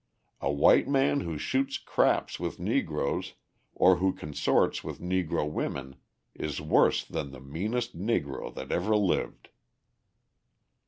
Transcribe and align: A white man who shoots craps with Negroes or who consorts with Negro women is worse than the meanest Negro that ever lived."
A 0.41 0.51
white 0.51 0.87
man 0.87 1.19
who 1.19 1.37
shoots 1.37 1.77
craps 1.77 2.39
with 2.39 2.59
Negroes 2.59 3.35
or 3.75 3.97
who 3.97 4.13
consorts 4.13 4.83
with 4.83 4.99
Negro 4.99 5.47
women 5.47 5.95
is 6.33 6.59
worse 6.59 7.05
than 7.05 7.29
the 7.29 7.39
meanest 7.39 7.95
Negro 7.95 8.51
that 8.55 8.71
ever 8.71 8.95
lived." 8.95 9.49